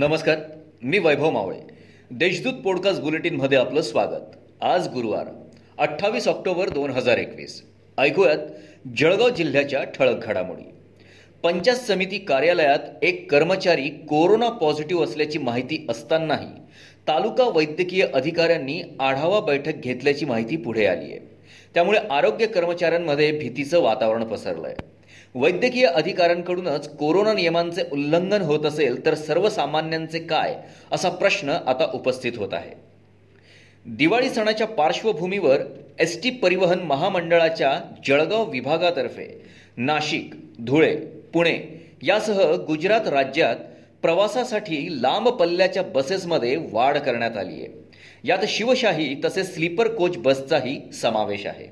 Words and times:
नमस्कार 0.00 0.36
मी 0.82 0.98
वैभव 0.98 1.30
मावळे. 1.30 1.58
देशदूत 2.10 2.52
पॉडकास्ट 2.52 3.00
बुलेटिनमध्ये 3.00 3.58
आपलं 3.58 3.82
स्वागत. 3.82 4.36
आज 4.60 4.88
गुरुवार 4.88 5.26
अठ्ठावीस 5.78 6.28
ऑक्टोबर 6.28 6.68
दोन 6.68 6.90
हजार 6.90 7.18
एकवीस. 7.18 7.62
ऐकूयात 7.98 8.38
जळगाव 8.96 9.28
जिल्ह्याच्या 9.28 9.84
ठळक 9.84 10.24
घडामोडी. 10.24 10.62
पंचायत 11.42 11.76
समिती 11.76 12.18
कार्यालयात 12.18 12.78
एक 13.02 13.30
कर्मचारी 13.30 13.88
कोरोना 13.88 14.48
पॉझिटिव्ह 14.48 15.04
असल्याची 15.04 15.38
माहिती 15.38 15.86
असतानाही 15.90 16.48
तालुका 17.08 17.44
वैद्यकीय 17.44 18.06
अधिकाऱ्यांनी 18.14 18.82
आढावा 19.00 19.40
बैठक 19.40 19.74
घेतल्याची 19.74 20.24
माहिती 20.24 20.56
पुढे 20.56 20.86
आली 20.86 21.10
आहे 21.10 21.18
त्यामुळे 21.74 21.98
आरोग्य 22.10 22.46
कर्मचाऱ्यांमध्ये 22.46 23.32
भीतीचं 23.32 23.80
वातावरण 23.80 24.24
पसरलं 24.24 24.66
आहे 24.66 24.99
वैद्यकीय 25.34 25.86
अधिकाऱ्यांकडूनच 25.86 26.96
कोरोना 26.96 27.32
नियमांचे 27.32 27.82
उल्लंघन 27.92 28.42
होत 28.42 28.66
असेल 28.66 29.06
तर 29.06 29.14
सर्वसामान्यांचे 29.14 30.18
काय 30.18 30.56
असा 30.92 31.08
प्रश्न 31.08 31.48
आता 31.48 31.90
उपस्थित 31.94 32.32
होत 32.36 32.48
आहे. 32.52 32.74
दिवाळी 33.86 34.30
सणाच्या 34.30 34.66
पार्श्वभूमीवर 34.66 35.60
एस 35.98 36.22
टी 36.22 36.30
परिवहन 36.30 36.78
महामंडळाच्या 36.78 37.80
जळगाव 38.06 38.50
विभागातर्फे 38.50 39.44
नाशिक 39.76 40.34
धुळे 40.60 40.96
पुणे 41.34 41.86
यासह 42.02 42.54
गुजरात 42.54 43.08
राज्यात 43.08 43.56
प्रवासासाठी 44.02 45.02
लांब 45.02 45.28
पल्ल्याच्या 45.28 45.82
बसेसमध्ये 45.82 46.56
वाढ 46.72 46.98
करण्यात 46.98 47.36
आली 47.36 47.54
आहे. 47.54 47.68
यात 48.24 48.44
शिवशाही 48.48 49.14
तसेच 49.24 49.54
स्लीपर 49.54 49.88
कोच 49.88 50.16
बसचाही 50.16 50.80
समावेश 50.92 51.46
आहे. 51.46 51.66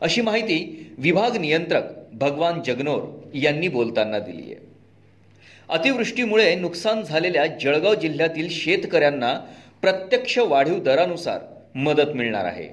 अशी 0.00 0.20
माहिती 0.20 0.90
विभाग 0.98 1.36
नियंत्रक 1.36 1.82
भगवान 2.12 2.62
जगनोर 2.62 3.02
यांनी 3.34 3.68
बोलताना 3.68 4.18
दिली 4.18 4.42
आहे. 4.42 4.66
अतिवृष्टीमुळे 5.68 6.54
नुकसान 6.54 7.02
झालेल्या 7.02 7.46
जळगाव 7.46 7.94
जिल्ह्यातील 7.94 8.48
शेतकऱ्यांना 8.50 9.34
प्रत्यक्ष 9.82 10.38
वाढीव 10.38 10.78
दरानुसार 10.78 11.40
मदत 11.74 12.14
मिळणार 12.14 12.44
आहे. 12.44 12.68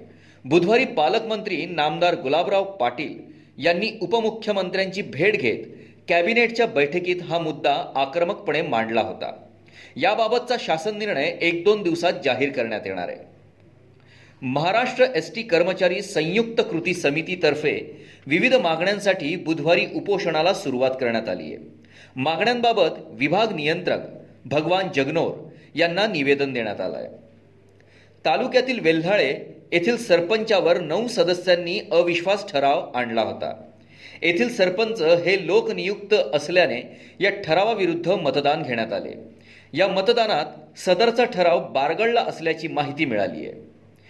बुधवारी 0.45 0.85
पालकमंत्री 0.85 1.65
नामदार 1.65 2.15
गुलाबराव 2.15 2.63
पाटील 2.63 3.19
यांनी 3.57 3.89
उपमुख्यमंत्र्यांची 4.01 5.01
भेट 5.01 5.35
घेत 5.35 5.65
कॅबिनेटच्या 6.09 6.67
बैठकीत 6.67 7.21
हा 7.21 7.39
मुद्दा 7.39 7.91
आक्रमकपणे 7.95 8.61
मांडला 8.61 9.01
होता. 9.01 9.31
याबाबतचा 9.95 10.55
शासन 10.59 10.97
निर्णय 10.97 11.37
एक 11.41 11.63
दोन 11.63 11.83
दिवसात 11.83 12.13
जाहीर 12.23 12.51
करण्यात 12.51 12.81
येणार 12.85 13.09
आहे. 13.09 13.34
महाराष्ट्र 14.41 15.05
एस 15.15 15.35
टी 15.35 15.43
कर्मचारी 15.43 16.01
संयुक्त 16.01 16.61
कृती 16.61 16.93
समितीतर्फे 16.93 18.05
विविध 18.27 18.55
मागण्यांसाठी 18.55 19.35
बुधवारी 19.35 19.85
उपोषणाला 19.95 20.53
सुरुवात 20.53 20.91
करण्यात 20.91 21.29
आली 21.29 21.43
आहे. 21.43 21.57
मागण्यांबाबत 22.15 22.89
विभाग 23.09 23.55
नियंत्रक 23.55 23.99
भगवान 24.45 24.87
जगनोर 24.95 25.49
यांना 25.75 26.07
निवेदन 26.07 26.53
देण्यात 26.53 26.81
आलं 26.81 26.97
आहे. 26.97 27.07
तालुक्यातील 28.25 28.79
वेल्हाळे 28.79 29.55
येथील 29.71 29.97
सरपंचावर 29.97 30.79
नऊ 30.79 31.07
सदस्यांनी 31.07 31.79
अविश्वास 31.91 32.51
ठराव 32.51 32.91
आणला 32.95 33.21
होता. 33.21 33.61
येथील 34.21 34.49
सरपंच 34.49 35.01
हे 35.01 35.47
लोकनियुक्त 35.47 36.13
असल्याने 36.13 36.99
या 37.19 37.29
ठरावाविरुद्ध 37.29 38.07
मतदान 38.09 38.63
घेण्यात 38.63 38.93
आले. 38.93 39.13
या 39.73 39.87
मतदानात 39.87 40.79
सदरचा 40.79 41.23
ठराव 41.23 41.67
बारगळला 41.67 42.21
असल्याची 42.21 42.67
माहिती 42.67 43.05
मिळाली 43.05 43.49
आहे. 43.49 43.74